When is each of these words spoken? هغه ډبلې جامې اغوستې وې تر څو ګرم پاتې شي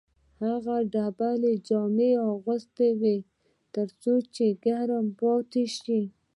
هغه 0.43 0.75
ډبلې 0.93 1.53
جامې 1.67 2.11
اغوستې 2.31 2.87
وې 2.99 3.17
تر 3.73 3.87
څو 4.01 4.13
ګرم 4.63 5.05
پاتې 5.19 5.63
شي 5.77 6.01